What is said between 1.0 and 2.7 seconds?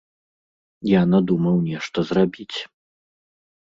надумаў нешта зрабіць.